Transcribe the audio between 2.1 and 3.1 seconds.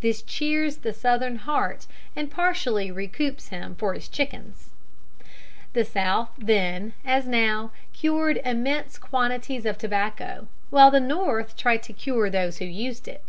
and partially